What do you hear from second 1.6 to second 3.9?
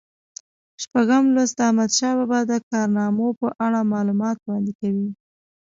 احمدشاه بابا د کارنامو په اړه